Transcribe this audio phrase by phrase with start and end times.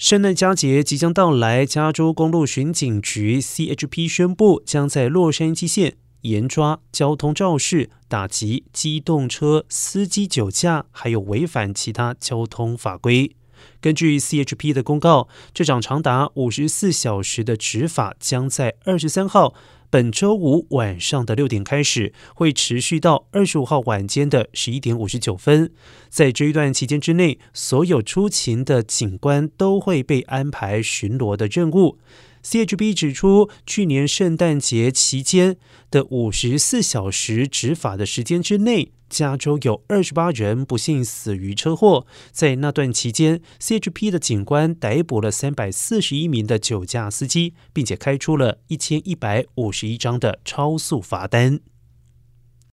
[0.00, 13.36] 圣诞佳节即将到来，加州公路巡警局 （CHP） 宣布，将在洛杉矶县严抓交通肇事、打击机动车司机酒驾，还有违反其他交通法规。
[13.78, 19.52] 根据 CHP 的公告，这场长达五十四小时的执法将在二十三号。
[19.92, 25.72] 本周五晚上的六点开始，会持续到二十五号晚间的十一点五十九分。
[26.08, 31.98] 在这一段期间之内，所有出勤的警官都会被安排巡逻的任务。
[32.42, 35.56] CHP 指出，去年圣诞节期间
[35.90, 42.06] 的五十四小时执法的时间之内，加州有二十八人不幸死于车祸。
[42.32, 51.60] 在那段期间，CHP 的警官逮捕了三百四十一名的酒驾司机，并且开出了一千一百五十一张的超速罚单。